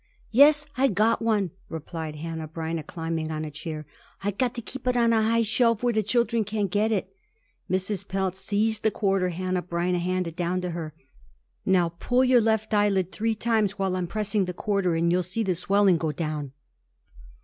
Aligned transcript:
"Yes, 0.31 0.65
I 0.75 0.87
got 0.87 1.21
one," 1.21 1.51
replied 1.69 2.15
Hanneh 2.15 2.47
Breineh, 2.51 2.81
climbing 2.87 3.29
on 3.29 3.45
a 3.45 3.51
chair. 3.51 3.85
"I 4.23 4.31
got 4.31 4.55
to 4.55 4.61
keep 4.63 4.87
it 4.87 4.97
on 4.97 5.13
a 5.13 5.21
high 5.21 5.43
shelf 5.43 5.83
where 5.83 5.93
the 5.93 6.01
children 6.01 6.43
can't 6.43 6.71
get 6.71 6.91
it." 6.91 7.15
Mrs. 7.69 8.07
Pelz 8.07 8.37
seized 8.39 8.81
the 8.81 8.89
quarter 8.89 9.29
Hanneh 9.29 9.61
Breineh 9.61 9.99
handed 9.99 10.35
down 10.35 10.59
to 10.61 10.71
her. 10.71 10.95
"Now 11.67 11.89
pull 11.99 12.23
your 12.23 12.41
left 12.41 12.73
eyelid 12.73 13.11
three 13.11 13.35
times 13.35 13.77
while 13.77 13.95
I'm 13.95 14.07
pressing 14.07 14.45
the 14.45 14.55
quarter, 14.55 14.95
and 14.95 15.11
you 15.11 15.19
will 15.19 15.23
see 15.23 15.43
the 15.43 15.53
swelling 15.53 15.97
go 15.97 16.11
down." 16.11 16.53